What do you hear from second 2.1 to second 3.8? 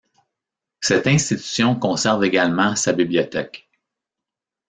également sa bibliothèque.